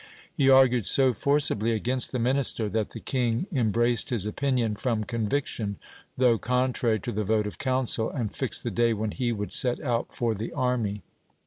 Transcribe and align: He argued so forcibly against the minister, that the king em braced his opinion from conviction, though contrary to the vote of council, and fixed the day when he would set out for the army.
He 0.33 0.49
argued 0.49 0.87
so 0.87 1.13
forcibly 1.13 1.73
against 1.73 2.11
the 2.11 2.17
minister, 2.17 2.67
that 2.69 2.89
the 2.89 2.99
king 2.99 3.45
em 3.53 3.69
braced 3.69 4.09
his 4.09 4.25
opinion 4.25 4.75
from 4.75 5.03
conviction, 5.03 5.77
though 6.17 6.39
contrary 6.39 6.99
to 7.01 7.11
the 7.11 7.23
vote 7.23 7.45
of 7.45 7.59
council, 7.59 8.09
and 8.09 8.35
fixed 8.35 8.63
the 8.63 8.71
day 8.71 8.93
when 8.93 9.11
he 9.11 9.31
would 9.31 9.53
set 9.53 9.79
out 9.79 10.07
for 10.11 10.33
the 10.33 10.51
army. 10.53 11.03